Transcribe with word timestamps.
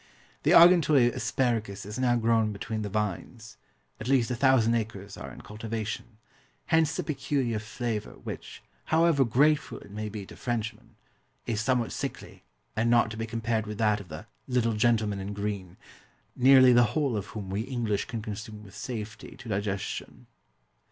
The 0.41 0.53
Argenteuil 0.53 1.11
asparagus 1.13 1.85
is 1.85 1.99
now 1.99 2.15
grown 2.15 2.51
between 2.51 2.81
the 2.81 2.89
vines 2.89 3.57
at 3.99 4.07
least 4.07 4.31
1000 4.31 4.73
acres 4.73 5.15
are 5.15 5.31
in 5.31 5.41
cultivation 5.41 6.17
hence 6.73 6.95
the 6.95 7.03
peculiar 7.03 7.59
flavour 7.59 8.13
which, 8.13 8.63
however 8.85 9.23
grateful 9.23 9.77
it 9.77 9.91
may 9.91 10.09
be 10.09 10.25
to 10.25 10.35
Frenchmen, 10.35 10.95
is 11.45 11.61
somewhat 11.61 11.91
sickly 11.91 12.41
and 12.75 12.89
not 12.89 13.11
to 13.11 13.17
be 13.17 13.27
compared 13.27 13.67
with 13.67 13.77
that 13.77 13.99
of 13.99 14.07
the 14.09 14.25
"little 14.47 14.73
gentleman 14.73 15.19
in 15.19 15.33
Green," 15.33 15.77
nearly 16.35 16.73
the 16.73 16.95
whole 16.97 17.15
of 17.15 17.27
whom 17.37 17.51
we 17.51 17.61
English 17.61 18.05
can 18.05 18.23
consume 18.23 18.63
with 18.63 18.73
safety 18.75 19.37
to 19.37 19.49
digestion. 19.49 20.25